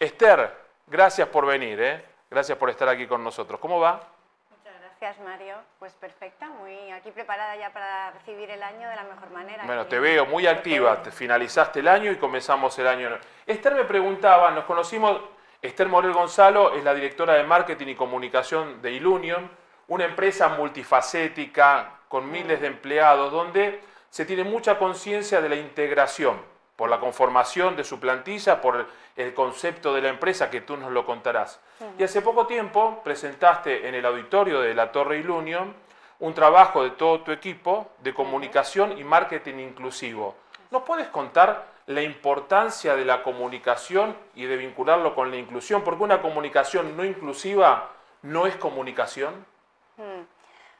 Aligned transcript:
Esther, 0.00 0.50
gracias 0.86 1.28
por 1.28 1.44
venir, 1.44 1.78
¿eh? 1.78 2.02
gracias 2.30 2.56
por 2.56 2.70
estar 2.70 2.88
aquí 2.88 3.06
con 3.06 3.22
nosotros. 3.22 3.60
¿Cómo 3.60 3.78
va? 3.80 4.00
Muchas 4.48 4.72
gracias, 4.80 5.22
Mario. 5.22 5.56
Pues 5.78 5.92
perfecta, 5.92 6.48
muy 6.48 6.90
aquí 6.90 7.10
preparada 7.10 7.54
ya 7.56 7.70
para 7.70 8.10
recibir 8.12 8.48
el 8.48 8.62
año 8.62 8.88
de 8.88 8.96
la 8.96 9.04
mejor 9.04 9.28
manera. 9.28 9.62
Bueno, 9.66 9.86
te 9.86 9.98
veo 9.98 10.24
muy 10.24 10.46
activa. 10.46 11.02
Te 11.02 11.10
finalizaste 11.10 11.80
el 11.80 11.88
año 11.88 12.10
y 12.10 12.16
comenzamos 12.16 12.78
el 12.78 12.86
año. 12.86 13.10
Esther 13.44 13.74
me 13.74 13.84
preguntaba, 13.84 14.50
nos 14.52 14.64
conocimos, 14.64 15.20
Esther 15.60 15.88
Morel 15.88 16.14
Gonzalo 16.14 16.72
es 16.72 16.82
la 16.82 16.94
directora 16.94 17.34
de 17.34 17.44
marketing 17.44 17.88
y 17.88 17.94
comunicación 17.94 18.80
de 18.80 18.92
Ilunion, 18.92 19.50
una 19.88 20.06
empresa 20.06 20.48
multifacética 20.48 21.98
con 22.08 22.30
miles 22.30 22.58
de 22.62 22.68
empleados, 22.68 23.30
donde 23.30 23.82
se 24.08 24.24
tiene 24.24 24.44
mucha 24.44 24.78
conciencia 24.78 25.42
de 25.42 25.50
la 25.50 25.56
integración 25.56 26.40
por 26.80 26.88
la 26.88 26.98
conformación 26.98 27.76
de 27.76 27.84
su 27.84 28.00
plantilla, 28.00 28.62
por 28.62 28.86
el 29.14 29.34
concepto 29.34 29.92
de 29.92 30.00
la 30.00 30.08
empresa 30.08 30.48
que 30.48 30.62
tú 30.62 30.78
nos 30.78 30.90
lo 30.90 31.04
contarás. 31.04 31.60
Y 31.98 32.02
hace 32.02 32.22
poco 32.22 32.46
tiempo 32.46 33.02
presentaste 33.04 33.86
en 33.86 33.94
el 33.94 34.06
auditorio 34.06 34.62
de 34.62 34.74
la 34.74 34.90
Torre 34.90 35.18
Ilunion 35.18 35.74
un 36.20 36.32
trabajo 36.32 36.82
de 36.82 36.92
todo 36.92 37.20
tu 37.20 37.32
equipo 37.32 37.90
de 37.98 38.14
comunicación 38.14 38.96
y 38.96 39.04
marketing 39.04 39.56
inclusivo. 39.58 40.36
¿Nos 40.70 40.84
puedes 40.84 41.08
contar 41.08 41.66
la 41.84 42.00
importancia 42.00 42.96
de 42.96 43.04
la 43.04 43.22
comunicación 43.22 44.16
y 44.34 44.46
de 44.46 44.56
vincularlo 44.56 45.14
con 45.14 45.30
la 45.30 45.36
inclusión? 45.36 45.82
Porque 45.84 46.02
una 46.02 46.22
comunicación 46.22 46.96
no 46.96 47.04
inclusiva 47.04 47.90
no 48.22 48.46
es 48.46 48.56
comunicación. 48.56 49.44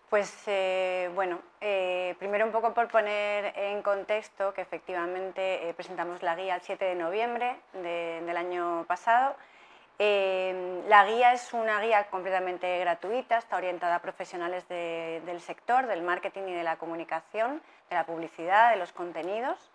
Pues 0.09 0.45
eh, 0.47 1.11
bueno, 1.15 1.41
eh, 1.61 1.90
primero 2.19 2.45
un 2.47 2.53
poco 2.53 2.73
por 2.73 2.89
poner 2.89 3.53
en 3.57 3.83
contexto 3.83 4.53
que 4.55 4.61
efectivamente 4.61 5.69
eh, 5.69 5.75
presentamos 5.75 6.23
la 6.23 6.35
guía 6.35 6.55
el 6.55 6.61
7 6.61 6.85
de 6.85 6.95
noviembre 6.95 7.57
del 7.73 8.37
año 8.37 8.85
pasado. 8.87 9.37
la 9.99 11.05
guía 11.05 11.33
es 11.33 11.53
una 11.53 11.81
guía 11.81 12.05
completamente 12.11 12.79
gratuita, 12.79 13.39
está 13.39 13.57
orientada 13.57 13.97
a 13.97 13.99
profesionales 14.01 14.67
del 14.69 15.41
sector, 15.41 15.87
del 15.87 16.03
marketing 16.03 16.49
y 16.49 16.55
de 16.55 16.63
la 16.63 16.77
comunicación, 16.77 17.61
de 17.89 17.97
la 17.97 18.05
publicidad, 18.05 18.71
de 18.71 18.77
los 18.77 18.93
contenidos. 18.93 19.71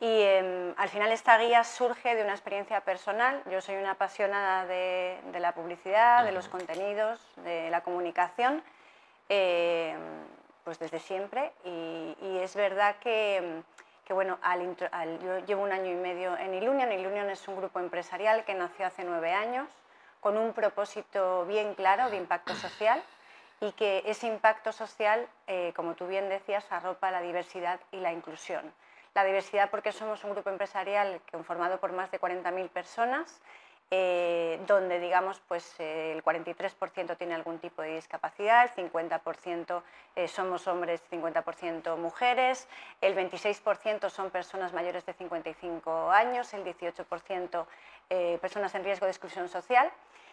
Y 0.00 0.22
em, 0.22 0.74
al 0.76 0.88
final 0.88 1.10
esta 1.10 1.36
guía 1.38 1.64
surge 1.64 2.14
de 2.14 2.22
una 2.22 2.32
experiencia 2.32 2.80
personal. 2.82 3.42
Yo 3.50 3.60
soy 3.60 3.76
una 3.76 3.92
apasionada 3.92 4.64
de 4.64 5.40
la 5.40 5.52
publicidad, 5.52 6.24
de 6.24 6.32
los 6.32 6.48
contenidos, 6.48 7.20
de 7.44 7.68
la 7.70 7.80
comunicación 7.82 8.62
eh, 9.28 9.94
pues 10.64 10.78
desde 10.78 10.98
siempre 10.98 11.52
y, 11.64 12.38
es 12.38 12.54
verdad 12.54 12.96
que, 13.00 13.62
bueno, 14.10 14.38
yo 15.22 15.38
llevo 15.46 15.62
un 15.62 15.72
año 15.72 15.90
y 15.90 15.94
medio 15.94 16.36
en 16.36 16.54
Ilunion. 16.54 16.92
Ilunion 16.92 17.30
es 17.30 17.46
un 17.48 17.56
grupo 17.56 17.80
empresarial 17.80 18.44
que 18.44 18.54
nació 18.54 18.86
hace 18.86 19.04
nueve 19.04 19.32
años 19.32 19.68
con 20.20 20.36
un 20.36 20.52
propósito 20.52 21.44
bien 21.46 21.74
claro 21.74 22.10
de 22.10 22.16
impacto 22.16 22.54
social 22.54 23.02
y 23.60 23.72
que 23.72 24.02
ese 24.06 24.26
impacto 24.26 24.72
social, 24.72 25.26
eh, 25.46 25.72
como 25.74 25.94
tú 25.94 26.06
bien 26.06 26.28
decías, 26.28 26.70
arropa 26.70 27.10
la 27.10 27.20
diversidad 27.20 27.80
y 27.90 27.98
la 27.98 28.12
inclusión. 28.12 28.72
La 29.14 29.24
diversidad 29.24 29.70
porque 29.70 29.92
somos 29.92 30.22
un 30.24 30.32
grupo 30.32 30.50
empresarial 30.50 31.20
conformado 31.32 31.80
por 31.80 31.92
más 31.92 32.10
de 32.10 32.20
40.000 32.20 32.68
personas 32.68 33.40
eh, 33.90 34.60
donde 34.66 35.00
digamos 35.00 35.40
pues 35.48 35.74
eh, 35.78 36.12
el 36.12 36.22
43% 36.22 37.16
tiene 37.16 37.34
algún 37.34 37.58
tipo 37.58 37.82
de 37.82 37.94
discapacidad, 37.94 38.64
el 38.64 38.90
50% 38.90 39.82
eh, 40.16 40.28
somos 40.28 40.66
hombres, 40.66 41.02
50% 41.10 41.96
mujeres, 41.96 42.68
el 43.00 43.16
26% 43.16 44.10
son 44.10 44.30
personas 44.30 44.72
mayores 44.72 45.06
de 45.06 45.14
55 45.14 46.10
años, 46.10 46.52
el 46.54 46.64
18% 46.64 47.66
personas 48.40 48.74
en 48.74 48.84
riesgo 48.84 49.04
de 49.04 49.12
exclusión 49.12 49.48
social, 49.50 49.90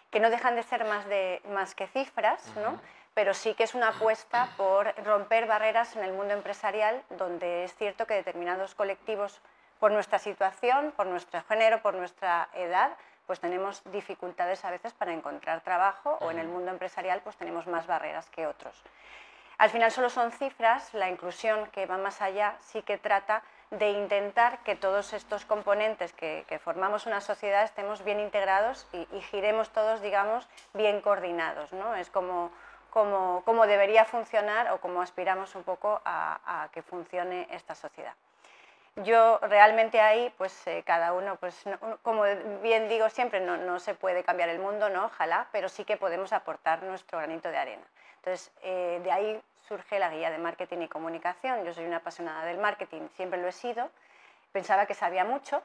que 0.09 0.21
no 0.21 0.29
dejan 0.29 0.55
de 0.55 0.63
ser 0.63 0.85
más, 0.85 1.05
de, 1.07 1.41
más 1.49 1.75
que 1.75 1.87
cifras, 1.87 2.55
¿no? 2.55 2.79
pero 3.13 3.33
sí 3.33 3.53
que 3.53 3.63
es 3.63 3.75
una 3.75 3.89
apuesta 3.89 4.49
por 4.55 4.93
romper 5.03 5.45
barreras 5.45 5.95
en 5.95 6.03
el 6.03 6.13
mundo 6.13 6.33
empresarial, 6.33 7.01
donde 7.09 7.65
es 7.65 7.75
cierto 7.75 8.05
que 8.05 8.13
determinados 8.13 8.75
colectivos, 8.75 9.41
por 9.79 9.91
nuestra 9.91 10.19
situación, 10.19 10.93
por 10.95 11.05
nuestro 11.07 11.41
género, 11.43 11.81
por 11.81 11.93
nuestra 11.95 12.49
edad, 12.53 12.91
pues 13.25 13.39
tenemos 13.39 13.81
dificultades 13.91 14.63
a 14.65 14.71
veces 14.71 14.93
para 14.93 15.13
encontrar 15.13 15.61
trabajo 15.61 16.17
o 16.21 16.31
en 16.31 16.39
el 16.39 16.47
mundo 16.47 16.71
empresarial 16.71 17.21
pues 17.21 17.35
tenemos 17.37 17.67
más 17.67 17.87
barreras 17.87 18.29
que 18.29 18.47
otros. 18.47 18.81
Al 19.57 19.69
final 19.69 19.91
solo 19.91 20.09
son 20.09 20.31
cifras, 20.31 20.93
la 20.93 21.09
inclusión 21.09 21.67
que 21.67 21.85
va 21.85 21.97
más 21.97 22.21
allá 22.21 22.57
sí 22.59 22.81
que 22.81 22.97
trata 22.97 23.41
de 23.71 23.91
intentar 23.91 24.59
que 24.59 24.75
todos 24.75 25.13
estos 25.13 25.45
componentes 25.45 26.11
que, 26.13 26.59
formamos 26.63 27.05
una 27.05 27.21
sociedad 27.21 27.63
estemos 27.63 28.03
bien 28.03 28.19
integrados 28.19 28.87
y, 28.91 29.21
giremos 29.21 29.69
todos, 29.69 30.01
digamos, 30.01 30.47
bien 30.73 31.01
coordinados. 31.01 31.71
¿no? 31.71 31.95
Es 31.95 32.09
como, 32.09 32.51
como, 32.89 33.43
como, 33.45 33.65
debería 33.65 34.05
funcionar 34.05 34.71
o 34.71 34.79
como 34.81 35.01
aspiramos 35.01 35.55
un 35.55 35.63
poco 35.63 36.01
a 36.03 36.67
que 36.73 36.81
funcione 36.81 37.47
esta 37.49 37.75
sociedad 37.75 38.13
yo 39.03 39.39
realmente 39.41 39.99
ahí, 39.99 40.33
pues 40.37 40.65
eh, 40.67 40.83
cada 40.85 41.13
uno, 41.13 41.35
pues 41.35 41.63
como 42.01 42.23
bien 42.61 42.87
digo 42.87 43.09
siempre, 43.09 43.41
no, 43.41 43.79
se 43.79 43.93
puede 43.93 44.23
cambiar 44.23 44.49
el 44.49 44.59
mundo, 44.59 44.89
¿no? 44.89 45.05
Ojalá, 45.05 45.47
pero 45.51 45.67
sí 45.67 45.83
que 45.83 45.97
podemos 45.97 46.31
aportar 46.31 46.81
nuestro 46.83 47.17
granito 47.17 47.49
de 47.49 47.57
arena. 47.57 47.83
Entonces, 48.17 48.51
eh, 48.61 49.01
de 49.03 49.11
ahí 49.11 49.41
surge 49.67 49.99
la 49.99 50.09
guía 50.09 50.29
de 50.29 50.37
marketing 50.37 50.79
y 50.79 50.87
comunicación. 50.87 51.65
Yo 51.65 51.73
soy 51.73 51.85
una 51.85 51.97
apasionada 51.97 52.45
del 52.45 52.57
marketing, 52.57 53.07
siempre 53.15 53.41
lo 53.41 53.47
he 53.47 53.51
sido. 53.51 53.89
Pensaba 54.51 54.85
que 54.85 54.93
sabía 54.93 55.25
mucho, 55.25 55.61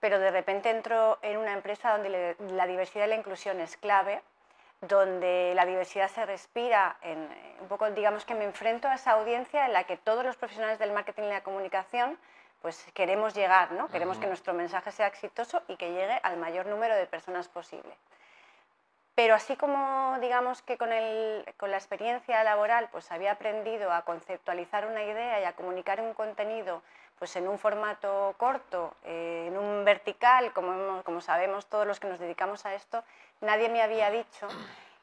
pero 0.00 0.18
de 0.18 0.30
repente 0.30 0.70
entro 0.70 1.18
en 1.22 1.36
una 1.36 1.52
empresa 1.52 1.92
donde 1.96 2.36
la 2.38 2.66
diversidad 2.66 3.06
y 3.06 3.10
la 3.10 3.16
inclusión 3.16 3.60
es 3.60 3.76
clave, 3.76 4.22
donde 4.88 5.52
la 5.54 5.66
diversidad 5.66 6.10
se 6.10 6.26
respira, 6.26 6.96
en, 7.02 7.28
un 7.60 7.68
poco 7.68 7.90
digamos 7.90 8.24
que 8.24 8.34
me 8.34 8.44
enfrento 8.44 8.88
a 8.88 8.94
esa 8.94 9.12
audiencia 9.12 9.66
en 9.66 9.72
la 9.72 9.84
que 9.84 9.96
todos 9.96 10.24
los 10.24 10.36
profesionales 10.36 10.78
del 10.78 10.92
marketing 10.92 11.24
y 11.24 11.28
la 11.28 11.42
comunicación 11.42 12.18
pues 12.62 12.82
queremos 12.94 13.34
llegar, 13.34 13.72
¿no? 13.72 13.88
queremos 13.88 14.18
que 14.18 14.26
nuestro 14.26 14.54
mensaje 14.54 14.90
sea 14.90 15.06
exitoso 15.06 15.62
y 15.68 15.76
que 15.76 15.90
llegue 15.90 16.18
al 16.22 16.38
mayor 16.38 16.64
número 16.66 16.94
de 16.96 17.06
personas 17.06 17.46
posible. 17.48 17.94
Pero 19.14 19.34
así 19.34 19.54
como 19.56 20.16
digamos 20.20 20.62
que 20.62 20.78
con, 20.78 20.88
con 21.56 21.70
la 21.70 21.76
experiencia 21.76 22.42
laboral 22.42 22.88
pues 22.90 23.12
había 23.12 23.32
aprendido 23.32 23.92
a 23.92 24.02
conceptualizar 24.02 24.86
una 24.86 25.04
idea 25.04 25.40
y 25.40 25.44
a 25.44 25.52
comunicar 25.52 26.00
un 26.00 26.14
contenido 26.14 26.82
pues 27.18 27.36
en 27.36 27.48
un 27.48 27.58
formato 27.58 28.34
corto, 28.38 28.94
eh, 29.04 29.46
en 29.48 29.56
un 29.56 29.84
vertical, 29.84 30.52
como, 30.52 31.02
como 31.04 31.20
sabemos 31.20 31.66
todos 31.66 31.86
los 31.86 32.00
que 32.00 32.08
nos 32.08 32.18
dedicamos 32.18 32.66
a 32.66 32.74
esto, 32.74 33.04
nadie 33.40 33.68
me 33.68 33.82
había 33.82 34.10
dicho 34.10 34.48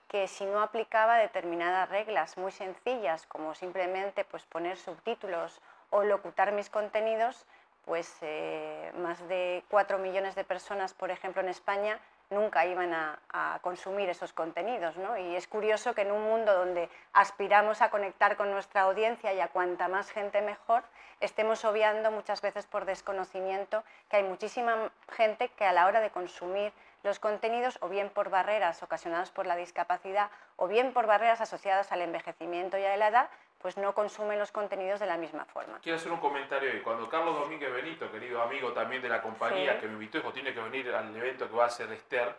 que 0.07 0.27
si 0.27 0.45
no 0.45 0.61
aplicaba 0.61 1.17
determinadas 1.17 1.89
reglas 1.89 2.37
muy 2.37 2.51
sencillas, 2.51 3.25
como 3.27 3.55
simplemente 3.55 4.25
pues, 4.25 4.43
poner 4.45 4.77
subtítulos 4.77 5.61
o 5.89 6.03
locutar 6.03 6.51
mis 6.51 6.69
contenidos, 6.69 7.45
pues 7.85 8.17
eh, 8.21 8.91
más 8.97 9.25
de 9.27 9.63
4 9.69 9.97
millones 9.97 10.35
de 10.35 10.43
personas, 10.43 10.93
por 10.93 11.11
ejemplo, 11.11 11.41
en 11.41 11.47
España, 11.49 11.97
nunca 12.31 12.65
iban 12.65 12.93
a, 12.93 13.19
consumir 13.61 14.09
esos 14.09 14.33
contenidos. 14.33 14.97
¿no? 14.97 15.17
Y 15.17 15.35
es 15.35 15.47
curioso 15.47 15.93
que 15.93 16.01
en 16.01 16.11
un 16.11 16.23
mundo 16.23 16.53
donde 16.53 16.89
aspiramos 17.13 17.81
a 17.81 17.89
conectar 17.89 18.35
con 18.35 18.49
nuestra 18.49 18.81
audiencia 18.81 19.33
y 19.33 19.39
a 19.39 19.49
cuanta 19.49 19.87
más 19.87 20.09
gente 20.09 20.41
mejor, 20.41 20.83
estemos 21.19 21.63
obviando 21.65 22.11
muchas 22.11 22.41
veces 22.41 22.65
por 22.65 22.85
desconocimiento 22.85 23.83
que 24.09 24.17
hay 24.17 24.23
muchísima 24.23 24.91
gente 25.09 25.49
que 25.49 25.65
a 25.65 25.73
la 25.73 25.85
hora 25.85 26.01
de 26.01 26.09
consumir 26.09 26.73
los 27.03 27.19
contenidos, 27.19 27.77
o 27.81 27.89
bien 27.89 28.09
por 28.09 28.29
barreras 28.29 28.83
ocasionadas 28.83 29.31
por 29.31 29.47
la 29.47 29.55
discapacidad, 29.55 30.29
o 30.55 30.67
bien 30.67 30.93
por 30.93 31.07
barreras 31.07 31.41
asociadas 31.41 31.91
al 31.91 32.01
envejecimiento 32.01 32.77
y 32.77 32.85
a 32.85 32.95
la 32.97 33.07
edad, 33.07 33.29
pues 33.61 33.77
no 33.77 33.93
consumen 33.93 34.39
los 34.39 34.51
contenidos 34.51 34.99
de 34.99 35.05
la 35.05 35.17
misma 35.17 35.45
forma. 35.45 35.79
Quiero 35.81 35.97
hacer 35.97 36.11
un 36.11 36.19
comentario 36.19 36.71
ahí. 36.71 36.81
Cuando 36.81 37.07
Carlos 37.07 37.39
Domínguez 37.39 37.71
Benito, 37.71 38.11
querido 38.11 38.41
amigo 38.41 38.71
también 38.73 39.01
de 39.01 39.09
la 39.09 39.21
compañía, 39.21 39.79
que 39.79 39.87
me 39.87 39.93
invitó 39.93 40.17
y 40.17 40.21
dijo, 40.21 40.33
tiene 40.33 40.53
que 40.53 40.59
venir 40.61 40.93
al 40.93 41.15
evento 41.15 41.47
que 41.47 41.55
va 41.55 41.65
a 41.65 41.67
hacer 41.67 41.91
Esther, 41.91 42.35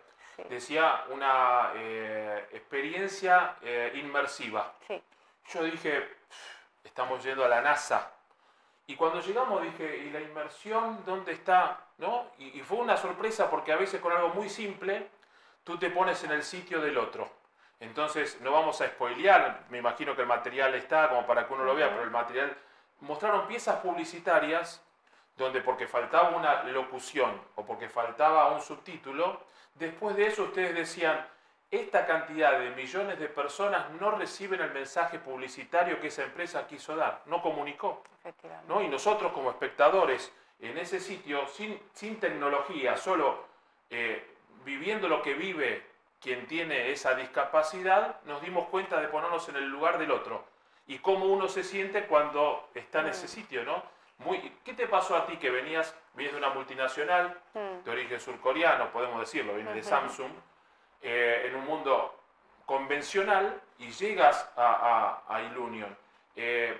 decía 0.48 1.04
una 1.10 1.72
eh, 1.76 2.48
experiencia 2.52 3.56
eh, 3.62 3.92
inmersiva. 3.94 4.72
Yo 5.52 5.62
dije, 5.64 6.16
estamos 6.82 7.22
yendo 7.22 7.44
a 7.44 7.48
la 7.48 7.60
NASA. 7.60 8.10
Y 8.86 8.96
cuando 8.96 9.20
llegamos 9.20 9.62
dije, 9.62 9.98
¿y 9.98 10.10
la 10.10 10.20
inmersión 10.20 11.04
dónde 11.06 11.32
está? 11.32 11.78
¿No? 11.98 12.32
Y, 12.38 12.58
y 12.58 12.62
fue 12.62 12.78
una 12.78 12.96
sorpresa 12.96 13.48
porque 13.48 13.72
a 13.72 13.76
veces 13.76 14.00
con 14.00 14.12
algo 14.12 14.30
muy 14.30 14.48
simple, 14.48 15.08
tú 15.62 15.78
te 15.78 15.90
pones 15.90 16.22
en 16.24 16.32
el 16.32 16.42
sitio 16.42 16.80
del 16.80 16.98
otro. 16.98 17.41
Entonces, 17.82 18.40
no 18.40 18.52
vamos 18.52 18.80
a 18.80 18.86
spoilear, 18.86 19.64
me 19.68 19.78
imagino 19.78 20.14
que 20.14 20.22
el 20.22 20.28
material 20.28 20.72
está 20.76 21.08
como 21.08 21.26
para 21.26 21.48
que 21.48 21.52
uno 21.52 21.64
lo 21.64 21.74
vea, 21.74 21.90
pero 21.90 22.04
el 22.04 22.12
material 22.12 22.56
mostraron 23.00 23.48
piezas 23.48 23.80
publicitarias 23.80 24.80
donde 25.36 25.60
porque 25.62 25.88
faltaba 25.88 26.28
una 26.28 26.62
locución 26.62 27.40
o 27.56 27.66
porque 27.66 27.88
faltaba 27.88 28.52
un 28.52 28.60
subtítulo, 28.60 29.40
después 29.74 30.14
de 30.14 30.26
eso 30.26 30.44
ustedes 30.44 30.76
decían, 30.76 31.26
esta 31.72 32.06
cantidad 32.06 32.56
de 32.60 32.70
millones 32.70 33.18
de 33.18 33.28
personas 33.28 33.90
no 33.98 34.12
reciben 34.12 34.60
el 34.60 34.70
mensaje 34.70 35.18
publicitario 35.18 36.00
que 36.00 36.06
esa 36.06 36.22
empresa 36.22 36.68
quiso 36.68 36.94
dar, 36.94 37.22
no 37.26 37.42
comunicó. 37.42 38.04
¿no? 38.68 38.80
Y 38.80 38.88
nosotros 38.88 39.32
como 39.32 39.50
espectadores 39.50 40.32
en 40.60 40.78
ese 40.78 41.00
sitio, 41.00 41.48
sin, 41.48 41.80
sin 41.94 42.20
tecnología, 42.20 42.96
solo 42.96 43.44
eh, 43.90 44.36
viviendo 44.64 45.08
lo 45.08 45.20
que 45.20 45.34
vive 45.34 45.91
quien 46.22 46.46
tiene 46.46 46.92
esa 46.92 47.14
discapacidad, 47.14 48.20
nos 48.24 48.40
dimos 48.42 48.68
cuenta 48.68 49.00
de 49.00 49.08
ponernos 49.08 49.48
en 49.48 49.56
el 49.56 49.68
lugar 49.68 49.98
del 49.98 50.12
otro 50.12 50.44
y 50.86 50.98
cómo 50.98 51.26
uno 51.26 51.48
se 51.48 51.64
siente 51.64 52.06
cuando 52.06 52.68
está 52.74 53.00
en 53.00 53.08
ese 53.08 53.26
sitio, 53.28 53.64
¿no? 53.64 53.82
Muy, 54.18 54.38
¿Qué 54.64 54.74
te 54.74 54.86
pasó 54.86 55.16
a 55.16 55.26
ti 55.26 55.36
que 55.36 55.50
venías, 55.50 55.96
vienes 56.14 56.34
de 56.34 56.38
una 56.38 56.50
multinacional 56.50 57.40
de 57.54 57.90
origen 57.90 58.20
surcoreano, 58.20 58.92
podemos 58.92 59.18
decirlo, 59.20 59.54
vienes 59.54 59.74
de 59.74 59.82
Samsung, 59.82 60.30
eh, 61.00 61.46
en 61.46 61.56
un 61.56 61.64
mundo 61.64 62.20
convencional 62.66 63.60
y 63.78 63.90
llegas 63.90 64.48
a, 64.56 65.22
a, 65.28 65.42
Ilunion? 65.42 65.96
Eh, 66.36 66.78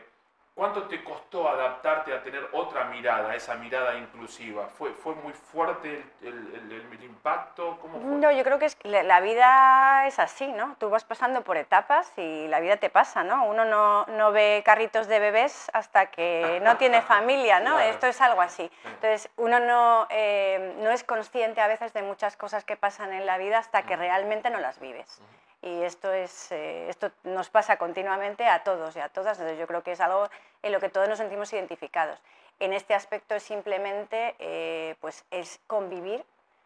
¿Cuánto 0.54 0.82
te 0.82 1.02
costó 1.02 1.48
adaptarte 1.48 2.12
a 2.12 2.22
tener 2.22 2.46
otra 2.52 2.84
mirada, 2.84 3.34
esa 3.34 3.54
mirada 3.54 3.96
inclusiva? 3.96 4.68
¿Fue, 4.68 4.92
fue 4.92 5.14
muy 5.14 5.32
fuerte 5.32 6.04
el, 6.20 6.98
impacto? 7.02 7.78
¿Cómo 7.80 7.98
fue? 7.98 8.10
No, 8.10 8.30
yo 8.30 8.44
creo 8.44 8.58
que 8.58 8.66
es, 8.66 8.76
la 8.84 9.20
vida 9.20 10.06
es 10.06 10.18
así, 10.18 10.52
¿no? 10.52 10.76
Tú 10.78 10.90
vas 10.90 11.04
pasando 11.04 11.40
por 11.42 11.56
etapas 11.56 12.12
y 12.18 12.48
la 12.48 12.60
vida 12.60 12.76
te 12.76 12.90
pasa, 12.90 13.24
¿no? 13.24 13.46
Uno 13.46 13.64
no, 13.64 14.04
no 14.06 14.30
ve 14.30 14.62
carritos 14.62 15.08
de 15.08 15.20
bebés 15.20 15.70
hasta 15.72 16.10
que 16.10 16.60
no 16.62 16.76
tiene 16.76 17.00
familia, 17.02 17.60
¿no? 17.60 17.80
Esto 17.80 18.06
es 18.06 18.20
algo 18.20 18.42
así. 18.42 18.70
Entonces, 18.84 19.30
uno 19.38 19.58
no, 19.58 20.06
eh, 20.10 20.74
no 20.80 20.90
es 20.90 21.02
consciente 21.02 21.62
a 21.62 21.66
veces 21.66 21.94
de 21.94 22.02
muchas 22.02 22.36
cosas 22.36 22.64
que 22.64 22.76
pasan 22.76 23.14
en 23.14 23.24
la 23.24 23.38
vida 23.38 23.58
hasta 23.58 23.84
que 23.84 23.96
realmente 23.96 24.50
no 24.50 24.58
las 24.58 24.78
vives 24.80 25.22
y 25.62 25.82
esto, 25.84 26.12
es, 26.12 26.50
eh, 26.50 26.88
esto 26.88 27.12
nos 27.22 27.48
pasa 27.48 27.76
continuamente 27.76 28.46
a 28.46 28.64
todos 28.64 28.96
y 28.96 29.00
a 29.00 29.08
todas, 29.08 29.38
entonces 29.38 29.58
yo 29.58 29.68
creo 29.68 29.82
que 29.82 29.92
es 29.92 30.00
algo 30.00 30.28
en 30.62 30.72
lo 30.72 30.80
que 30.80 30.88
todos 30.88 31.08
nos 31.08 31.18
sentimos 31.18 31.52
identificados. 31.52 32.20
En 32.58 32.72
este 32.72 32.94
aspecto 32.94 33.36
es 33.36 33.44
simplemente 33.44 34.34
eh, 34.40 34.96
pues 35.00 35.24
es 35.30 35.60
convivir 35.68 36.24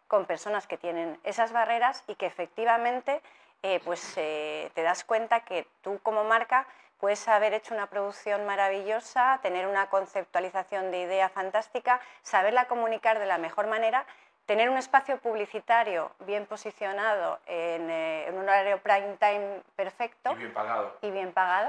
con 0.08 0.25
personas 0.25 0.66
que 0.66 0.78
tienen 0.78 1.20
esas 1.25 1.52
barreras 1.52 2.04
y 2.06 2.14
que 2.14 2.26
efectivamente 2.26 3.20
eh, 3.62 3.81
pues, 3.84 4.14
te 4.14 4.82
das 4.82 5.04
cuenta 5.04 5.40
que 5.40 5.66
tú 5.82 5.99
como 6.02 6.25
marca 6.25 6.66
puedes 6.99 7.28
haber 7.28 7.52
hecho 7.52 7.75
una 7.75 7.88
producción 7.88 8.46
maravillosa, 8.46 9.40
tener 9.42 9.66
una 9.66 9.90
conceptualización 9.90 10.90
de 10.90 11.02
idea 11.02 11.28
fantástica, 11.28 12.00
saberla 12.22 12.66
comunicar 12.66 13.19
de 13.19 13.26
la 13.26 13.38
mejor 13.38 13.66
manera 13.66 14.06
tener 14.46 14.70
un 14.70 14.78
espacio 14.78 15.19
publicitario 15.19 16.12
bien 16.20 16.46
posicionado 16.46 17.40
eh, 17.46 18.25
en, 18.28 18.34
un 18.37 18.44
horario 18.44 18.78
prime 18.78 19.16
time 19.19 19.60
perfecto. 19.75 20.32
Y 20.32 20.37
bien 20.37 20.54
pagado. 20.54 20.96
Y 21.02 21.10
bien 21.10 21.32
pagado, 21.32 21.69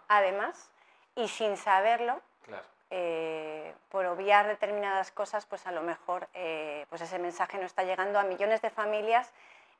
además, 0.08 0.70
y 1.14 1.28
sin 1.28 1.56
saberlo, 1.56 2.20
eh, 2.88 3.74
por 3.90 4.06
obviar 4.06 4.46
determinadas 4.46 5.10
cosas, 5.10 5.44
pues 5.44 5.66
a 5.66 5.72
lo 5.72 5.82
mejor 5.82 6.28
eh, 6.34 6.86
pues 6.88 7.02
ese 7.02 7.18
mensaje 7.18 7.58
no 7.58 7.66
está 7.66 7.82
llegando 7.82 8.18
a 8.18 8.22
millones 8.24 8.62
de 8.62 8.70
familias, 8.70 9.32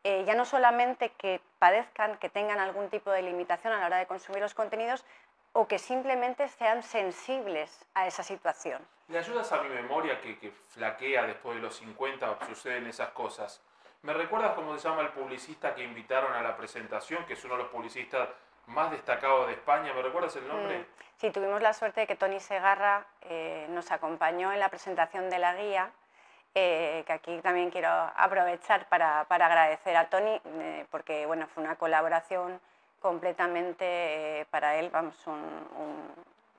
ya 0.04 0.36
no 0.36 0.44
solamente 0.44 1.10
que 1.10 1.40
padezcan, 1.58 2.16
que 2.18 2.28
tengan 2.28 2.60
algún 2.60 2.90
tipo 2.90 3.10
de 3.10 3.22
limitación 3.22 3.72
a 3.72 3.80
la 3.80 3.86
hora 3.86 3.96
de 3.96 4.06
consumir 4.06 4.40
los 4.40 4.54
contenidos, 4.54 5.04
o 5.56 5.66
que 5.66 5.78
simplemente 5.78 6.48
sean 6.48 6.82
sensibles 6.82 7.86
a 7.94 8.06
esa 8.06 8.22
situación. 8.22 8.86
¿Le 9.08 9.18
ayudas 9.18 9.50
a 9.52 9.62
mi 9.62 9.70
memoria 9.70 10.20
que, 10.20 10.38
que 10.38 10.50
flaquea 10.50 11.22
después 11.22 11.56
de 11.56 11.62
los 11.62 11.76
50, 11.76 12.40
suceden 12.46 12.86
esas 12.86 13.08
cosas? 13.10 13.62
¿Me 14.02 14.12
recuerdas 14.12 14.52
cómo 14.52 14.76
se 14.76 14.86
llama 14.86 15.00
el 15.00 15.08
publicista 15.08 15.74
que 15.74 15.82
invitaron 15.82 16.34
a 16.34 16.42
la 16.42 16.58
presentación, 16.58 17.24
que 17.24 17.32
es 17.32 17.44
uno 17.46 17.56
de 17.56 17.62
los 17.62 17.72
publicistas 17.72 18.28
más 18.66 18.90
destacados 18.90 19.46
de 19.46 19.54
España? 19.54 19.94
¿Me 19.94 20.02
recuerdas 20.02 20.36
el 20.36 20.46
nombre? 20.46 20.80
Mm, 20.80 20.84
sí, 21.16 21.30
tuvimos 21.30 21.62
la 21.62 21.72
suerte 21.72 22.00
de 22.02 22.06
que 22.06 22.16
Tony 22.16 22.38
Segarra 22.38 23.06
eh, 23.22 23.66
nos 23.70 23.90
acompañó 23.92 24.52
en 24.52 24.60
la 24.60 24.68
presentación 24.68 25.30
de 25.30 25.38
la 25.38 25.54
guía, 25.54 25.90
eh, 26.54 27.02
que 27.06 27.12
aquí 27.14 27.40
también 27.40 27.70
quiero 27.70 27.88
aprovechar 27.88 28.86
para, 28.90 29.24
para 29.24 29.46
agradecer 29.46 29.96
a 29.96 30.10
Tony, 30.10 30.38
eh, 30.44 30.84
porque 30.90 31.24
bueno, 31.24 31.46
fue 31.46 31.62
una 31.62 31.76
colaboración 31.76 32.60
completamente 33.06 33.84
eh, 34.40 34.46
para 34.50 34.74
él, 34.80 34.90
vamos, 34.90 35.14
un, 35.28 35.36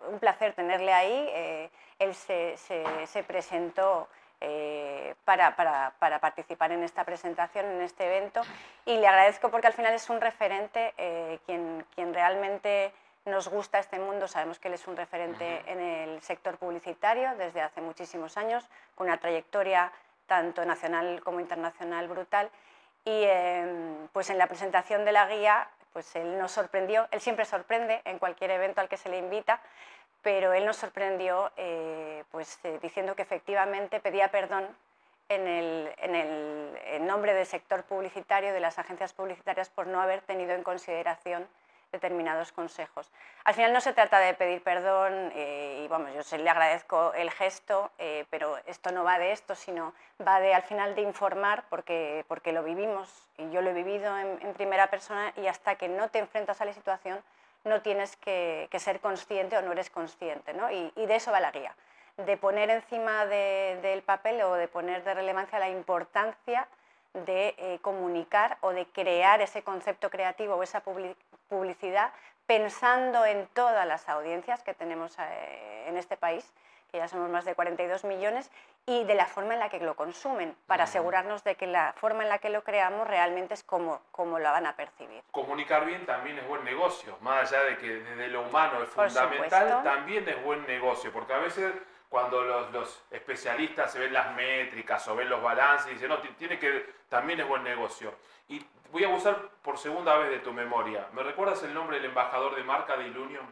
un, 0.10 0.20
placer 0.20 0.54
tenerle 0.54 0.94
ahí. 0.94 1.30
Eh, 1.34 1.70
él 2.00 2.16
se, 2.16 2.56
se, 2.56 3.24
presentó 3.24 4.08
eh, 4.40 5.14
para, 5.26 5.58
para, 5.58 5.92
para, 6.00 6.20
participar 6.20 6.72
en 6.72 6.84
esta 6.84 7.04
presentación, 7.04 7.66
en 7.66 7.82
este 7.82 8.06
evento, 8.06 8.44
y 8.86 8.96
le 8.98 9.08
agradezco 9.08 9.52
porque 9.52 9.68
al 9.68 9.74
final 9.74 9.94
es 9.94 10.10
un 10.10 10.22
referente, 10.22 10.94
quien, 11.46 11.86
quien 11.94 12.14
realmente 12.14 12.94
nos 13.26 13.50
gusta 13.50 13.80
este 13.80 14.00
mundo, 14.00 14.30
sabemos 14.30 14.58
que 14.58 14.70
él 14.70 14.76
es 14.76 14.88
un 14.88 14.96
referente 14.96 15.64
en 15.66 15.82
el 15.82 16.22
sector 16.22 16.58
publicitario 16.58 17.36
desde 17.38 17.62
hace 17.62 17.82
muchísimos 17.82 18.38
años, 18.38 18.64
con 18.96 19.08
una 19.08 19.18
trayectoria 19.18 19.92
tanto 20.28 20.64
nacional 20.64 21.22
como 21.26 21.42
internacional 21.42 22.08
brutal. 22.08 22.50
Y 23.04 23.26
pues 24.12 24.30
en 24.30 24.38
la 24.38 24.48
presentación 24.48 25.06
de 25.06 25.14
la 25.14 25.28
guía 25.28 25.70
pues 25.98 26.16
él 26.16 26.38
nos 26.38 26.52
sorprendió, 26.52 27.08
él 27.10 27.20
siempre 27.22 27.44
sorprende 27.44 28.04
en 28.06 28.20
cualquier 28.20 28.52
evento 28.52 28.82
al 28.82 28.88
que 28.88 28.98
se 28.98 29.10
le 29.10 29.18
invita, 29.18 29.60
pero 30.22 30.54
él 30.54 30.64
nos 30.64 30.78
sorprendió 30.78 31.52
eh, 31.58 32.24
pues, 32.30 32.60
eh, 32.66 32.78
diciendo 32.84 33.16
que 33.16 33.24
efectivamente 33.24 34.00
pedía 34.00 34.28
perdón 34.28 34.68
en 35.28 35.48
el, 35.48 35.92
en 35.98 36.14
el 36.14 36.80
en 36.86 37.08
nombre 37.08 37.34
del 37.34 37.48
sector 37.48 37.82
publicitario, 37.82 38.54
de 38.54 38.60
las 38.60 38.78
agencias 38.78 39.12
publicitarias, 39.14 39.70
por 39.70 39.88
no 39.88 40.00
haber 40.00 40.22
tenido 40.22 40.54
en 40.54 40.62
consideración 40.62 41.48
determinados 41.92 42.52
consejos. 42.52 43.12
Al 43.44 43.54
final 43.54 43.74
no 43.74 43.82
se 43.82 43.94
trata 43.94 44.20
de 44.20 44.34
pedir 44.34 44.62
perdón 44.62 45.32
eh, 45.36 45.82
y 45.84 45.88
vamos, 45.88 46.12
yo 46.14 46.38
le 46.38 46.50
agradezco 46.50 47.14
el 47.14 47.32
gesto, 47.32 47.92
eh, 47.98 48.26
pero 48.30 48.58
esto 48.66 48.92
no 48.92 49.04
va 49.04 49.20
de 49.20 49.32
esto, 49.32 49.56
sino 49.56 49.94
va 50.26 50.40
de 50.40 50.54
al 50.54 50.64
final 50.64 50.96
de 50.96 51.02
informar 51.02 51.64
porque, 51.70 52.26
porque 52.28 52.52
lo 52.52 52.64
vivimos 52.64 53.30
y 53.38 53.50
yo 53.52 53.62
lo 53.62 53.70
he 53.70 53.74
vivido 53.74 54.18
en, 54.18 54.54
primera 54.54 54.88
persona 54.88 55.32
y 55.36 55.48
hasta 55.48 55.76
que 55.76 55.88
no 55.88 56.10
te 56.10 56.20
enfrentas 56.20 56.62
a 56.62 56.66
la 56.66 56.74
situación 56.74 57.22
no 57.64 57.82
tienes 57.82 58.16
que, 58.18 58.70
ser 58.80 59.00
consciente 59.00 59.58
o 59.58 59.62
no 59.62 59.72
eres 59.72 59.90
consciente. 59.90 60.54
¿no? 60.54 60.72
Y, 60.72 60.92
de 60.96 61.16
eso 61.16 61.32
va 61.32 61.40
la 61.40 61.52
guía, 61.52 61.76
de 62.18 62.38
poner 62.38 62.70
encima 62.70 63.26
del 63.26 64.02
papel 64.04 64.42
o 64.42 64.54
de 64.56 64.68
poner 64.68 65.04
de 65.04 65.14
relevancia 65.14 65.60
la 65.60 65.70
importancia 65.70 66.68
de 67.14 67.56
eh, 67.58 67.80
comunicar 67.82 68.58
o 68.62 68.72
de 68.72 68.86
crear 68.86 69.42
ese 69.42 69.64
concepto 69.64 70.10
creativo 70.10 70.56
o 70.56 70.64
esa 70.64 70.82
publicidad 71.48 72.12
pensando 72.46 73.26
en 73.26 73.48
todas 73.48 73.86
las 73.86 74.08
audiencias 74.10 74.64
que 74.64 74.74
tenemos 74.74 75.18
eh, 75.20 75.86
en 75.88 75.98
este 75.98 76.18
país, 76.18 76.54
que 76.92 76.98
ya 76.98 77.08
somos 77.08 77.30
más 77.30 77.44
de 77.44 77.54
42 77.54 78.06
millones, 78.06 78.50
y 78.86 79.04
de 79.04 79.16
la 79.16 79.26
forma 79.26 79.54
en 79.54 79.60
la 79.60 79.70
que 79.70 79.80
lo 79.80 79.96
consumen, 79.96 80.56
para 80.66 80.86
asegurarnos 80.86 81.44
de 81.44 81.56
que 81.56 81.68
la 81.68 81.94
forma 81.98 82.24
en 82.24 82.30
la 82.30 82.38
que 82.38 82.50
lo 82.50 82.64
creamos 82.64 83.06
realmente 83.06 83.54
es 83.54 83.64
como, 83.64 84.02
como 84.12 84.40
lo 84.40 84.50
van 84.50 84.66
a 84.66 84.78
percibir. 84.78 85.22
Comunicar 85.32 85.86
bien 85.86 86.06
también 86.06 86.40
es 86.40 86.48
buen 86.48 86.64
negocio, 86.64 87.18
más 87.20 87.52
allá 87.52 87.66
de 87.66 87.78
que 87.78 87.90
desde 88.00 88.30
lo 88.30 88.44
humano 88.44 88.82
es 88.82 88.90
fundamental, 88.90 89.84
también 89.84 90.28
es 90.30 90.42
buen 90.42 90.66
negocio, 90.66 91.12
porque 91.12 91.34
a 91.34 91.40
veces 91.40 91.74
cuando 92.10 92.42
los, 92.42 92.72
los, 92.72 93.04
especialistas 93.12 93.92
se 93.92 94.00
ven 94.00 94.14
las 94.14 94.34
métricas 94.36 95.08
o 95.08 95.16
ven 95.16 95.30
los 95.30 95.42
balances 95.42 95.92
y 95.92 95.94
dicen, 95.96 96.10
no, 96.10 96.20
tiene 96.20 96.58
que, 96.58 96.94
también 97.10 97.40
es 97.40 97.48
buen 97.48 97.64
negocio. 97.64 98.14
Y 98.48 98.66
voy 98.92 99.04
a 99.04 99.10
usar 99.10 99.50
por 99.62 99.78
segunda 99.78 100.18
vez 100.18 100.30
de 100.30 100.40
tu 100.40 100.54
memoria. 100.54 101.08
¿Me 101.14 101.24
recuerdas 101.24 101.62
el 101.64 101.74
nombre 101.74 101.98
del 101.98 102.06
embajador 102.06 102.56
de 102.56 102.64
marca 102.64 102.96
de 102.96 103.08
Ilunion? 103.08 103.46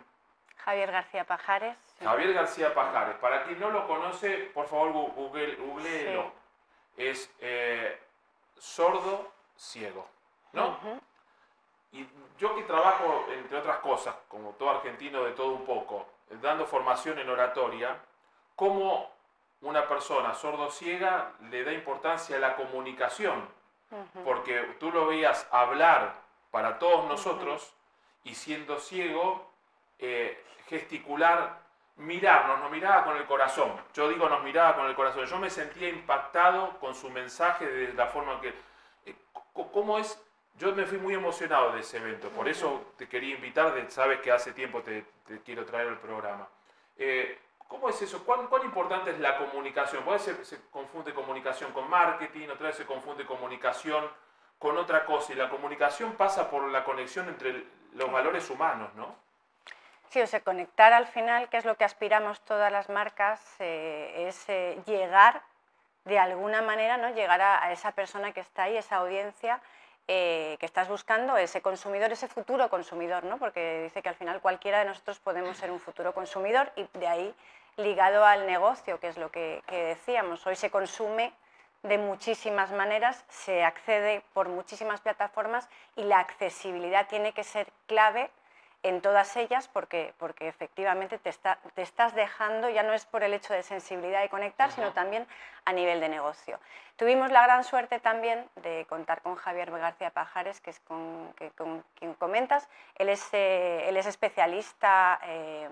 Javier 0.57 0.91
García 0.91 1.25
Pajares. 1.25 1.77
Javier 2.01 2.33
García 2.33 2.73
Pajares. 2.73 3.15
Para 3.17 3.43
quien 3.43 3.59
no 3.59 3.69
lo 3.69 3.87
conoce, 3.87 4.49
por 4.53 4.67
favor, 4.67 4.91
google, 4.91 5.55
googleelo. 5.55 6.31
Es 6.97 7.29
eh, 7.39 7.99
sordo 8.57 9.31
ciego, 9.55 10.07
¿no? 10.53 10.79
Y 11.91 12.07
yo 12.37 12.55
que 12.55 12.63
trabajo, 12.63 13.25
entre 13.31 13.57
otras 13.57 13.77
cosas, 13.77 14.15
como 14.27 14.51
todo 14.51 14.69
argentino 14.71 15.23
de 15.23 15.31
todo 15.31 15.53
un 15.53 15.65
poco, 15.65 16.07
dando 16.41 16.65
formación 16.65 17.19
en 17.19 17.29
oratoria, 17.29 17.97
cómo 18.55 19.11
una 19.61 19.87
persona 19.87 20.33
sordo-ciega 20.33 21.33
le 21.49 21.63
da 21.63 21.73
importancia 21.73 22.37
a 22.37 22.39
la 22.39 22.55
comunicación, 22.55 23.47
porque 24.23 24.75
tú 24.79 24.91
lo 24.91 25.07
veías 25.07 25.47
hablar 25.51 26.21
para 26.51 26.79
todos 26.79 27.07
nosotros 27.07 27.73
y 28.23 28.35
siendo 28.35 28.79
ciego, 28.79 29.51
eh, 29.99 30.43
gesticular, 30.67 31.59
mirarnos, 31.97 32.59
nos 32.59 32.71
miraba 32.71 33.05
con 33.05 33.17
el 33.17 33.25
corazón. 33.25 33.71
Yo 33.93 34.09
digo 34.09 34.27
nos 34.27 34.43
miraba 34.43 34.75
con 34.75 34.87
el 34.87 34.95
corazón. 34.95 35.25
Yo 35.25 35.37
me 35.37 35.49
sentía 35.49 35.89
impactado 35.89 36.77
con 36.79 36.95
su 36.95 37.09
mensaje 37.09 37.65
de 37.65 37.93
la 37.93 38.07
forma 38.07 38.33
en 38.33 38.41
que... 38.41 38.53
Eh, 39.05 39.15
¿Cómo 39.53 39.97
es? 39.97 40.21
Yo 40.57 40.73
me 40.73 40.85
fui 40.85 40.97
muy 40.97 41.13
emocionado 41.13 41.71
de 41.73 41.81
ese 41.81 41.97
evento, 41.97 42.29
por 42.29 42.47
eso 42.47 42.93
te 42.97 43.09
quería 43.09 43.35
invitar, 43.35 43.73
sabes 43.89 44.21
que 44.21 44.31
hace 44.31 44.53
tiempo 44.53 44.81
te, 44.81 45.05
quiero 45.43 45.65
traer 45.65 45.87
el 45.87 45.97
programa. 45.97 46.47
Eh, 46.97 47.37
¿Cómo 47.85 47.93
es 47.95 48.01
eso? 48.01 48.25
¿Cuán, 48.25 48.47
¿Cuán, 48.47 48.63
importante 48.63 49.11
es 49.11 49.19
la 49.19 49.37
comunicación? 49.37 50.03
Puede 50.03 50.17
ser 50.17 50.43
se 50.43 50.59
confunde 50.71 51.13
comunicación 51.13 51.71
con 51.71 51.87
marketing, 51.87 52.49
otra 52.49 52.69
vez 52.69 52.77
se 52.77 52.85
confunde 52.87 53.27
comunicación 53.27 54.09
con 54.57 54.75
otra 54.79 55.05
cosa. 55.05 55.33
Y 55.33 55.35
la 55.35 55.51
comunicación 55.51 56.13
pasa 56.13 56.49
por 56.49 56.63
la 56.63 56.83
conexión 56.83 57.29
entre 57.29 57.63
los 57.93 58.11
valores 58.11 58.49
humanos, 58.49 58.91
¿no? 58.95 59.15
Sí, 60.09 60.19
o 60.19 60.25
sea, 60.25 60.39
conectar 60.39 60.93
al 60.93 61.05
final, 61.05 61.47
que 61.47 61.57
es 61.57 61.65
lo 61.65 61.77
que 61.77 61.83
aspiramos 61.83 62.41
todas 62.41 62.71
las 62.71 62.89
marcas, 62.89 63.39
eh, 63.59 64.25
es 64.29 64.49
eh, 64.49 64.81
llegar 64.87 65.43
de 66.05 66.17
alguna 66.17 66.63
manera 66.63 66.97
¿no? 66.97 67.13
llegar 67.13 67.39
a, 67.39 67.71
esa 67.71 67.91
persona 67.91 68.31
que 68.31 68.39
está 68.39 68.63
ahí, 68.63 68.77
esa 68.77 68.95
audiencia 68.95 69.61
eh, 70.07 70.57
que 70.59 70.65
estás 70.65 70.87
buscando, 70.87 71.37
ese 71.37 71.61
consumidor, 71.61 72.11
ese 72.11 72.27
futuro 72.27 72.69
consumidor, 72.69 73.23
¿no? 73.23 73.37
porque 73.37 73.83
dice 73.83 74.01
que 74.01 74.09
al 74.09 74.15
final 74.15 74.41
cualquiera 74.41 74.79
de 74.79 74.85
nosotros 74.85 75.19
podemos 75.19 75.57
ser 75.57 75.71
un 75.71 75.79
futuro 75.79 76.13
consumidor 76.13 76.71
y 76.75 76.85
de 76.97 77.07
ahí 77.07 77.35
ligado 77.77 78.25
al 78.25 78.45
negocio, 78.45 78.99
que 78.99 79.07
es 79.07 79.17
lo 79.17 79.31
que, 79.31 79.63
que 79.67 79.83
decíamos. 79.83 80.45
Hoy 80.45 80.55
se 80.55 80.69
consume 80.69 81.33
de 81.83 81.97
muchísimas 81.97 82.71
maneras, 82.71 83.25
se 83.29 83.63
accede 83.63 84.23
por 84.33 84.49
muchísimas 84.49 85.01
plataformas 85.01 85.69
y 85.95 86.03
la 86.03 86.19
accesibilidad 86.19 87.07
tiene 87.07 87.33
que 87.33 87.43
ser 87.43 87.67
clave 87.85 88.29
en 88.85 89.01
todas 89.01 89.35
ellas 89.35 89.67
porque, 89.67 90.13
porque 90.19 90.47
efectivamente 90.47 91.17
te, 91.17 91.33
te, 91.73 91.81
estás 91.81 92.13
dejando, 92.13 92.69
ya 92.69 92.83
no 92.83 92.93
es 92.93 93.05
por 93.05 93.23
el 93.23 93.33
hecho 93.33 93.51
de 93.51 93.63
sensibilidad 93.63 94.23
y 94.23 94.29
conectar, 94.29 94.71
sino 94.71 94.93
también 94.93 95.25
a 95.65 95.73
nivel 95.73 95.99
de 95.99 96.07
negocio. 96.07 96.59
Tuvimos 96.95 97.31
la 97.31 97.41
gran 97.41 97.63
suerte 97.63 97.99
también 97.99 98.47
de 98.57 98.85
contar 98.87 99.23
con 99.23 99.35
Javier 99.37 99.71
García 99.71 100.11
Pajares, 100.11 100.61
que 100.61 100.69
es 100.69 100.79
con, 100.81 101.33
quien 101.95 102.13
comentas. 102.13 102.69
Él 102.97 103.09
es, 103.09 103.27
eh, 103.33 103.89
él 103.89 103.97
es 103.97 104.05
especialista 104.05 105.19
eh, 105.23 105.67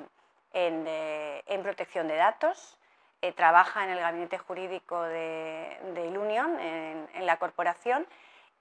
en, 0.54 0.84
eh, 0.88 1.44
en, 1.46 1.62
protección 1.62 2.08
de 2.08 2.16
datos, 2.16 2.80
trabaja 3.36 3.84
en 3.84 3.92
el 3.92 4.00
gabinete 4.00 4.40
jurídico 4.40 5.02
de, 5.04 5.78
de 5.94 6.08
Ilunion, 6.08 6.60
en, 6.60 7.08
en 7.14 7.26
la 7.28 7.38
corporación, 7.38 8.08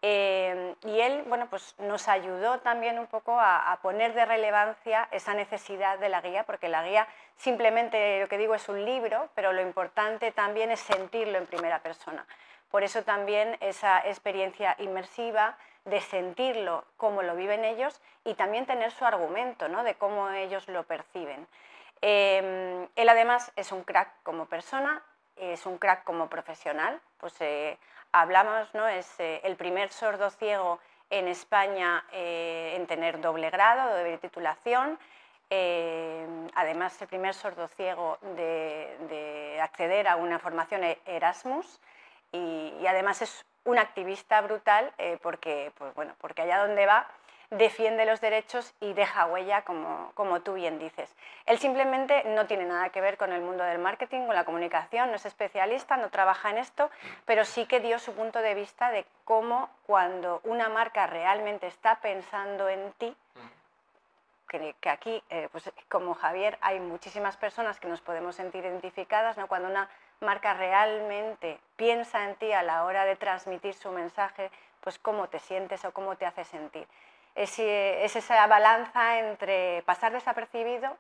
eh, 0.05 0.75
y 0.83 1.01
él 1.01 1.23
bueno, 1.29 1.47
pues 1.49 1.77
nos 1.79 2.09
ayudó 2.09 2.59
también 2.59 2.99
un 2.99 3.07
poco 3.07 3.39
a, 3.39 3.79
poner 3.83 4.15
de 4.15 4.25
relevancia 4.25 5.09
esa 5.13 5.33
necesidad 5.33 5.99
de 6.01 6.09
la 6.09 6.21
guía, 6.21 6.43
porque 6.43 6.69
la 6.69 6.83
guía 6.83 7.07
simplemente 7.37 8.21
lo 8.21 8.29
que 8.29 8.37
digo 8.37 8.57
es 8.57 8.69
un 8.69 8.85
libro, 8.85 9.29
pero 9.37 9.53
lo 9.53 9.63
importante 9.63 10.33
también 10.33 10.73
es 10.73 10.81
sentirlo 10.81 11.39
en 11.39 11.47
primera 11.47 11.79
persona. 11.79 12.27
Por 12.71 12.83
eso 12.83 13.05
también 13.05 13.57
esa 13.61 14.01
experiencia 14.01 14.75
inmersiva 14.79 15.57
de 15.85 16.01
sentirlo 16.01 16.85
como 16.97 17.23
lo 17.23 17.37
viven 17.37 17.65
ellos 17.65 18.01
y 18.25 18.35
también 18.35 18.67
tener 18.67 18.91
su 18.91 19.05
argumento 19.05 19.69
¿no? 19.69 19.85
de 19.85 19.95
cómo 19.95 20.31
ellos 20.31 20.67
lo 20.69 20.83
perciben. 20.83 21.47
Eh, 22.01 22.89
él 22.97 23.09
además 23.09 23.53
es 23.55 23.71
un 23.71 23.85
crack 23.85 24.11
como 24.25 24.47
persona, 24.47 25.03
es 25.37 25.67
un 25.67 25.79
crack 25.79 26.05
como 26.05 26.29
profesional, 26.29 27.01
pues 27.19 27.35
eh, 27.41 27.79
hablamos, 28.13 28.73
¿no? 28.75 28.87
es 28.87 29.19
eh, 29.19 29.41
el 29.45 29.57
primer 29.57 29.91
sordo 29.91 30.31
ciego 30.31 30.79
en 31.11 31.29
España 31.29 32.05
eh, 32.13 32.75
en 32.77 32.87
tener 32.87 33.21
doble 33.21 33.51
grado, 33.51 33.99
doble 33.99 34.19
titulación, 34.19 34.99
eh, 35.51 36.27
además 36.55 37.01
el 37.03 37.09
primer 37.09 37.35
sordo 37.35 37.69
ciego 37.69 38.19
de, 38.37 39.59
acceder 39.63 40.09
a 40.09 40.17
una 40.17 40.39
formación 40.39 40.83
Erasmus 41.07 41.81
y, 42.33 42.75
y, 42.81 42.87
además 42.87 43.23
es 43.23 43.45
un 43.65 43.79
activista 43.79 44.41
brutal 44.41 44.93
porque, 45.23 45.71
pues, 45.79 45.95
bueno, 45.95 46.15
porque 46.19 46.43
allá 46.43 46.67
donde 46.67 46.87
va 46.87 47.07
defiende 47.53 48.07
los 48.07 48.21
derechos 48.21 48.75
y 48.81 48.95
deja 48.95 49.27
huella, 49.27 49.63
como, 49.63 50.11
como, 50.15 50.41
tú 50.41 50.55
bien 50.55 50.79
dices. 50.79 51.15
Él 51.45 51.59
simplemente 51.59 52.25
no 52.25 52.47
tiene 52.47 52.65
nada 52.65 52.89
que 52.89 53.03
ver 53.03 53.19
con 53.19 53.31
el 53.33 53.43
mundo 53.43 53.63
del 53.63 53.79
marketing, 53.79 54.27
con 54.27 54.35
la 54.35 54.45
comunicación, 54.45 55.11
no 55.11 55.17
es 55.17 55.27
especialista, 55.27 55.99
no 55.99 56.09
trabaja 56.09 56.51
en 56.51 56.59
esto, 56.59 56.91
pero 57.27 57.45
sí 57.45 57.67
que 57.67 57.81
dio 57.81 57.99
su 57.99 58.15
punto 58.15 58.39
de 58.41 58.55
vista 58.55 58.91
de 58.91 59.05
cómo 59.25 59.69
cuando 59.87 60.41
una 60.45 60.71
marca 60.71 61.07
realmente 61.07 61.67
está 61.67 62.01
pensando 62.01 62.69
en 62.69 62.91
ti, 62.93 63.15
que, 64.49 64.91
aquí, 64.91 65.23
eh, 65.31 65.49
pues, 65.51 65.71
como 65.89 66.15
Javier, 66.15 66.59
hay 66.61 66.79
muchísimas 66.81 67.37
personas 67.37 67.81
que 67.81 67.89
nos 67.89 68.03
podemos 68.03 68.37
sentir 68.37 68.65
identificadas, 68.65 69.39
¿no? 69.39 69.47
cuando 69.47 69.69
una 69.69 69.89
marca 70.21 70.55
realmente 70.55 71.59
piensa 71.77 72.29
en 72.29 72.35
ti 72.37 72.53
a 72.53 72.63
la 72.63 72.85
hora 72.85 73.05
de 73.07 73.17
transmitir 73.17 73.75
su 73.75 73.91
mensaje, 73.91 74.51
pues 74.81 74.99
cómo 74.99 75.29
te 75.29 75.39
sientes 75.39 75.85
o 75.85 75.93
cómo 75.93 76.17
te 76.17 76.27
hace 76.27 76.45
sentir 76.45 76.87
es, 77.35 77.59
esa 77.59 78.47
balanza 78.47 79.19
entre 79.19 79.83
pasar 79.83 80.13
desapercibido 80.13 80.97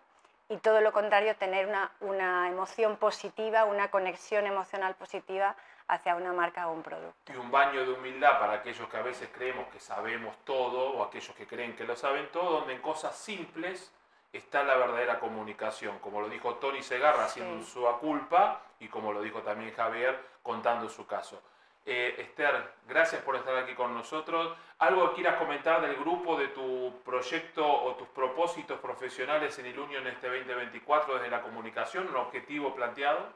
y 0.49 0.57
todo 0.59 0.81
lo 0.81 0.93
contrario, 0.93 1.35
tener 1.37 1.67
una, 2.01 2.49
emoción 2.49 2.97
positiva, 2.97 3.65
una 3.65 3.91
conexión 3.91 4.47
emocional 4.47 4.95
positiva 4.97 5.57
hacia 5.89 6.15
una 6.15 6.33
marca 6.33 6.69
o 6.69 6.73
un 6.73 6.83
producto. 6.83 7.33
Y 7.33 7.37
un 7.37 7.51
baño 7.51 7.85
de 7.87 7.93
humildad 7.93 8.39
para 8.39 8.55
aquellos 8.55 8.89
que 8.89 8.97
a 8.97 9.03
veces 9.03 9.29
creemos 9.35 9.67
que 9.69 9.81
sabemos 9.81 10.37
todo 10.45 10.91
o 10.91 11.03
aquellos 11.03 11.35
que 11.35 11.47
creen 11.47 11.75
que 11.75 11.85
lo 11.85 11.97
saben 11.97 12.29
todo, 12.31 12.61
donde 12.61 12.75
en 12.75 12.83
cosas 12.83 13.17
simples 13.17 13.93
está 14.33 14.62
la 14.62 14.77
verdadera 14.77 15.19
comunicación, 15.19 15.99
como 15.99 16.21
lo 16.21 16.29
dijo 16.29 16.55
Tony 16.57 16.83
Segarra 16.83 17.27
haciendo 17.27 17.65
su 17.65 17.85
culpa 18.01 18.62
y 18.81 18.89
como 18.89 19.12
lo 19.12 19.21
dijo 19.23 19.43
también 19.43 19.75
Javier 19.75 20.19
contando 20.43 20.89
su 20.89 21.07
caso. 21.07 21.43
Eh, 21.85 22.15
Esther, 22.19 22.75
gracias 22.87 23.23
por 23.23 23.35
estar 23.35 23.57
aquí 23.57 23.75
con 23.75 23.93
nosotros. 23.93 24.57
¿Algo 24.79 25.11
que 25.11 25.17
quieras 25.17 25.37
comentar 25.37 25.81
del 25.81 25.97
grupo, 25.97 26.37
de 26.37 26.49
tu 26.49 27.01
proyecto 27.05 27.67
o 27.67 27.97
tus 27.97 28.07
propósitos 28.09 28.79
profesionales 28.79 29.59
en 29.59 29.67
Ilunion 29.67 30.07
este 30.07 30.29
2024 30.29 31.15
desde 31.15 31.31
la 31.31 31.43
comunicación, 31.43 32.09
un 32.09 32.17
objetivo 32.17 32.75
planteado? 32.75 33.33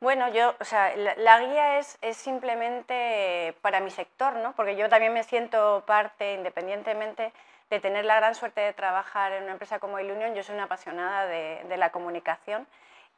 Bueno, 0.00 0.28
yo, 0.32 0.54
o 0.60 0.64
sea, 0.64 0.94
la, 0.96 1.40
guía 1.40 1.78
es, 1.78 1.98
es, 2.02 2.16
simplemente 2.16 3.54
para 3.62 3.80
mi 3.80 3.90
sector, 3.90 4.34
¿no? 4.36 4.52
Porque 4.54 4.76
yo 4.76 4.88
también 4.88 5.12
me 5.12 5.24
siento 5.24 5.82
parte, 5.86 6.34
independientemente 6.34 7.32
de 7.70 7.80
tener 7.80 8.04
la 8.04 8.16
gran 8.16 8.34
suerte 8.34 8.60
de 8.60 8.72
trabajar 8.72 9.32
en 9.32 9.44
una 9.44 9.52
empresa 9.52 9.78
como 9.78 9.98
Ilunion, 9.98 10.34
yo 10.34 10.42
soy 10.42 10.54
una 10.54 10.64
apasionada 10.64 11.26
de, 11.26 11.64
de 11.68 11.76
la 11.76 11.90
comunicación 11.90 12.66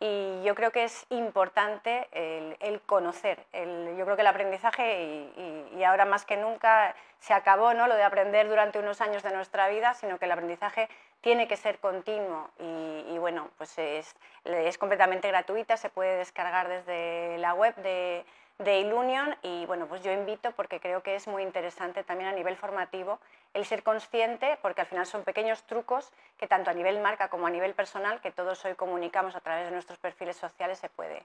y 0.00 0.42
yo 0.42 0.54
creo 0.54 0.71
que 0.73 0.85
es 0.85 1.04
importante 1.11 2.09
el, 2.12 2.80
conocer. 2.80 3.45
yo 3.52 4.04
creo 4.04 4.16
que 4.16 4.23
el 4.23 4.26
aprendizaje, 4.26 5.28
y, 5.76 5.85
ahora 5.85 6.07
más 6.07 6.25
que 6.25 6.38
nunca, 6.38 6.95
se 7.19 7.35
acabó 7.35 7.75
¿no? 7.75 7.87
lo 7.87 7.95
de 7.95 8.02
aprender 8.02 8.49
durante 8.49 8.78
unos 8.78 9.02
años 9.02 9.23
de 9.23 9.30
nuestra 9.33 9.69
vida, 9.69 9.92
sino 9.92 10.19
que 10.19 10.25
el 10.25 10.33
aprendizaje 10.33 10.88
tiene 11.21 11.47
que 11.47 11.59
ser 11.59 11.78
continuo 11.78 12.49
y, 12.59 13.19
bueno, 13.19 13.50
pues 13.59 13.76
es, 13.78 14.16
es 14.45 14.78
completamente 14.78 15.28
gratuita, 15.28 15.76
se 15.76 15.90
puede 15.90 16.16
descargar 16.16 16.69
desde 16.69 17.37
la 17.37 17.52
web 17.52 17.75
de, 17.76 18.25
de 18.61 18.81
Ilunion 18.81 19.35
y 19.43 19.64
bueno, 19.67 19.87
pues 19.87 20.02
yo 20.02 20.12
invito 20.12 20.52
porque 20.52 20.81
creo 20.81 21.02
que 21.02 21.17
es 21.17 21.26
muy 21.26 21.43
interesante 21.43 22.05
también 22.05 22.29
a 22.29 22.33
nivel 22.33 22.57
formativo 22.57 23.19
el 23.55 23.64
ser 23.64 23.83
consciente, 23.83 24.59
porque 24.61 24.83
al 24.83 24.87
final 24.87 25.07
son 25.07 25.25
pequeños 25.25 25.62
trucos 25.64 26.12
que 26.38 26.47
tanto 26.47 26.71
a 26.71 26.75
nivel 26.75 27.00
marca 27.00 27.29
como 27.29 27.47
a 27.47 27.50
nivel 27.50 27.75
personal, 27.75 28.21
que 28.21 28.31
todos 28.31 28.62
hoy 28.64 28.75
comunicamos 28.75 29.35
a 29.35 29.40
través 29.40 29.64
de 29.64 29.71
nuestros 29.73 29.99
perfiles 29.99 30.37
sociales, 30.37 30.79
se 30.79 30.90
puede. 30.90 31.23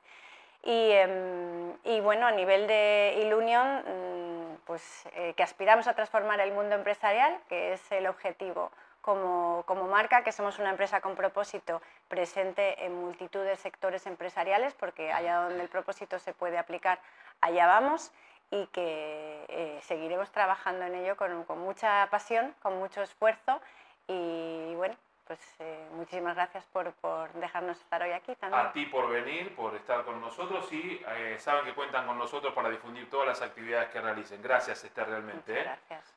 Y, 0.63 0.92
em, 0.92 1.74
y 1.84 2.00
bueno, 2.00 2.25
a 2.25 2.32
nivel 2.32 2.68
de 2.68 3.22
Ilunion, 3.22 3.84
mm, 3.86 4.58
pues 4.65 5.06
eh, 5.13 5.34
que 5.36 5.44
aspiramos 5.44 5.88
a 5.88 5.94
transformar 5.94 6.39
el 6.39 6.54
mundo 6.54 6.75
empresarial, 6.75 7.38
que 7.50 7.74
es 7.74 7.92
el 7.92 8.08
objetivo 8.08 8.72
como, 9.05 9.62
como, 9.67 9.88
marca, 9.88 10.24
que 10.24 10.31
somos 10.31 10.57
una 10.57 10.71
empresa 10.71 11.00
con 11.00 11.15
propósito 11.15 11.79
presente 12.07 12.83
en 12.83 12.95
multitud 12.95 13.43
de 13.43 13.55
sectores 13.55 14.07
empresariales, 14.07 14.74
porque 14.74 15.13
allá 15.13 15.41
donde 15.41 15.62
el 15.62 15.69
propósito 15.69 16.17
se 16.17 16.33
puede 16.33 16.57
aplicar, 16.57 17.00
allá 17.39 17.67
vamos 17.67 18.12
y 18.50 18.65
que 18.67 19.45
eh, 19.47 19.79
seguiremos 19.83 20.31
trabajando 20.31 20.85
en 20.85 20.95
ello 20.95 21.15
con, 21.17 21.43
con, 21.43 21.59
mucha 21.59 22.07
pasión, 22.09 22.55
con 22.63 22.79
mucho 22.79 23.03
esfuerzo 23.03 23.62
y 24.07 24.74
bueno, 24.74 24.95
pues 25.27 25.39
eh, 25.59 25.88
muchísimas 25.93 26.35
gracias 26.35 26.65
por, 26.65 26.91
por, 26.93 27.31
dejarnos 27.33 27.79
estar 27.79 28.01
hoy 28.01 28.12
aquí 28.12 28.33
también. 28.35 28.65
A 28.65 28.71
ti 28.71 28.88
por 28.88 29.07
venir, 29.07 29.55
por 29.55 29.75
estar 29.75 30.03
con 30.03 30.19
nosotros 30.19 30.71
y 30.74 31.00
eh, 31.09 31.35
saben 31.38 31.65
que 31.65 31.75
cuentan 31.75 32.07
con 32.07 32.17
nosotros 32.17 32.53
para 32.55 32.69
difundir 32.69 33.07
todas 33.07 33.27
las 33.27 33.41
actividades 33.43 33.89
que 33.89 34.01
realicen. 34.01 34.41
Gracias, 34.41 34.83
Esther, 34.83 35.07
realmente. 35.07 35.53
gracias. 35.53 36.13